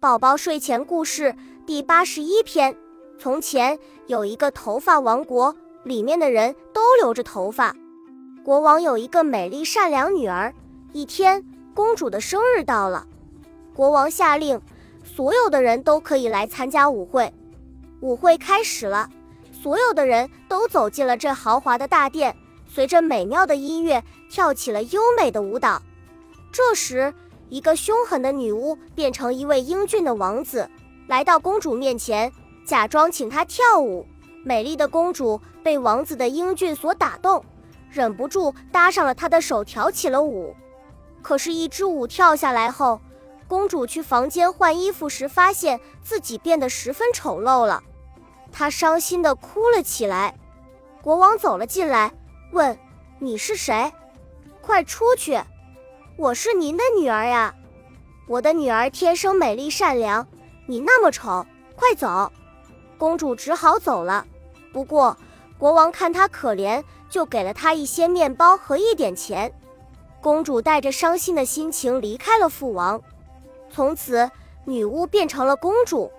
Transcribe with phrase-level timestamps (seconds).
[0.00, 2.74] 宝宝睡前故事第八十一篇：
[3.18, 7.76] 从前有一个头发王国，里面的人都留着头发。
[8.42, 10.54] 国王有一个美丽善良女儿。
[10.94, 11.44] 一天，
[11.74, 13.06] 公主的生日到了，
[13.74, 14.58] 国王下令，
[15.04, 17.30] 所有的人都可以来参加舞会。
[18.00, 19.06] 舞会开始了，
[19.52, 22.34] 所有的人都走进了这豪华的大殿，
[22.66, 25.82] 随着美妙的音乐跳起了优美的舞蹈。
[26.50, 27.12] 这时，
[27.50, 30.70] 一个凶狠的女巫变成一位英俊的王子，
[31.08, 32.32] 来到公主面前，
[32.64, 34.06] 假装请她跳舞。
[34.44, 37.44] 美丽的公主被王子的英俊所打动，
[37.90, 40.54] 忍不住搭上了他的手，跳起了舞。
[41.20, 43.00] 可是，一支舞跳下来后，
[43.46, 47.82] 公主去房间换衣服时，发现自己变得十分丑陋了。
[48.52, 50.34] 她伤心地哭了起来。
[51.02, 52.12] 国王走了进来，
[52.52, 52.78] 问
[53.18, 53.92] ：“你是谁？
[54.62, 55.38] 快出去！”
[56.20, 57.54] 我是您的女儿呀，
[58.26, 60.26] 我的女儿天生美丽善良，
[60.66, 62.30] 你那么丑，快走！
[62.98, 64.26] 公主只好走了。
[64.70, 65.16] 不过
[65.56, 69.50] 国王看她可怜，就给了她一些面包和一点钱。
[70.20, 73.00] 公主带着伤心的心情离开了父王。
[73.70, 74.30] 从此，
[74.66, 76.12] 女巫变成了公主。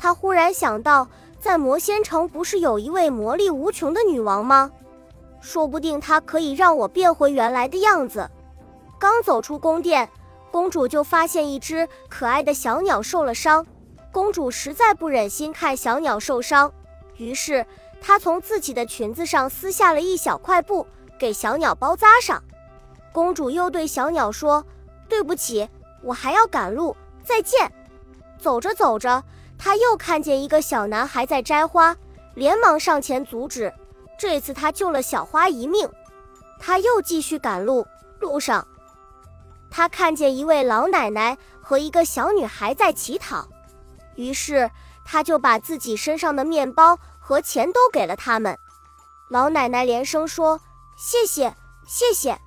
[0.00, 1.06] 她忽然想到，
[1.38, 4.72] 在魔仙城不是有一位魔力无穷的女王吗？
[5.40, 8.28] 说不定她可以让我变回原来的样子。
[8.98, 10.08] 刚走出宫殿，
[10.50, 13.64] 公主就发现一只可爱的小鸟受了伤。
[14.10, 16.72] 公主实在不忍心看小鸟受伤，
[17.16, 17.64] 于是
[18.00, 20.86] 她从自己的裙子上撕下了一小块布，
[21.18, 22.42] 给小鸟包扎上。
[23.12, 24.64] 公主又对小鸟说
[25.08, 25.68] ：“对不起，
[26.02, 27.70] 我还要赶路，再见。”
[28.38, 29.22] 走着走着，
[29.58, 31.96] 她又看见一个小男孩在摘花，
[32.34, 33.72] 连忙上前阻止。
[34.18, 35.88] 这次她救了小花一命。
[36.58, 37.86] 她又继续赶路，
[38.20, 38.66] 路上。
[39.70, 43.46] 他看见一位老奶奶和一个小女孩在乞讨，
[44.16, 44.70] 于是
[45.04, 48.56] 他就把自己身上的面包和钱都给了他们。
[49.30, 50.60] 老奶奶连声说
[50.96, 51.54] ：“谢谢，
[51.86, 52.38] 谢谢。”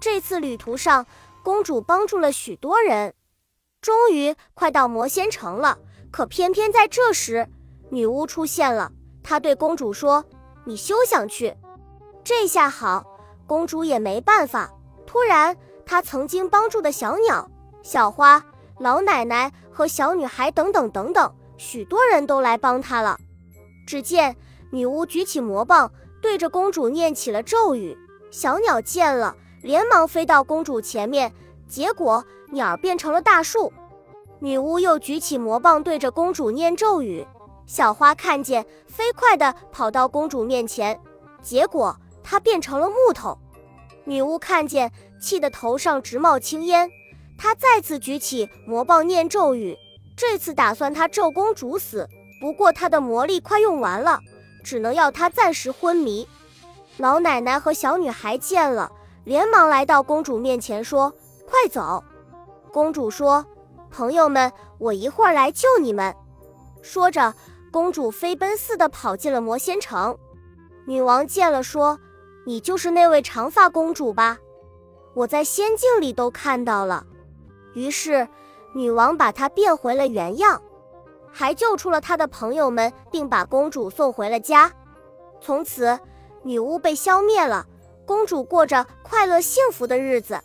[0.00, 1.06] 这次旅途上，
[1.42, 3.14] 公主帮助了许多人，
[3.80, 5.78] 终于快到魔仙城了。
[6.10, 7.48] 可偏偏在这时，
[7.88, 8.92] 女巫出现了。
[9.22, 10.24] 她对公主说
[10.64, 11.56] ：“你休想去！”
[12.22, 13.04] 这下好，
[13.46, 14.70] 公主也没办法。
[15.06, 15.56] 突然。
[15.90, 17.50] 他曾经帮助的小鸟、
[17.82, 18.40] 小花、
[18.78, 23.18] 老奶奶和小女孩等等等等，许多人都来帮他了。
[23.88, 24.36] 只见
[24.70, 25.90] 女巫举起魔棒，
[26.22, 27.98] 对着公主念起了咒语。
[28.30, 31.32] 小鸟见了，连忙飞到公主前面，
[31.66, 33.72] 结果鸟变成了大树。
[34.38, 37.26] 女巫又举起魔棒，对着公主念咒语。
[37.66, 41.00] 小花看见，飞快地跑到公主面前，
[41.42, 43.36] 结果她变成了木头。
[44.04, 44.92] 女巫看见。
[45.20, 46.90] 气得头上直冒青烟，
[47.38, 49.76] 他再次举起魔棒念咒语，
[50.16, 52.08] 这次打算他咒公主死。
[52.40, 54.18] 不过他的魔力快用完了，
[54.64, 56.26] 只能要他暂时昏迷。
[56.96, 58.90] 老奶奶和小女孩见了，
[59.24, 61.14] 连忙来到公主面前说
[61.46, 62.02] ：“快走！”
[62.72, 63.44] 公主说
[63.90, 66.14] ：“朋友们，我一会儿来救你们。”
[66.80, 67.34] 说着，
[67.70, 70.16] 公主飞奔似的跑进了魔仙城。
[70.86, 71.98] 女王见了说
[72.46, 74.38] ：“你就是那位长发公主吧？”
[75.14, 77.04] 我在仙境里都看到了，
[77.74, 78.26] 于是
[78.74, 80.60] 女王把她变回了原样，
[81.32, 84.70] 还救出了她的朋友们，并把公主送回了家。
[85.40, 85.98] 从此，
[86.42, 87.66] 女巫被消灭了，
[88.06, 90.40] 公主过着快乐幸福的日子。